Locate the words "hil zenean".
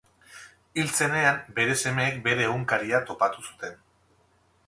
0.83-1.37